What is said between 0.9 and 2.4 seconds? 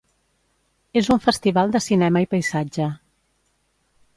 És un festival de cinema i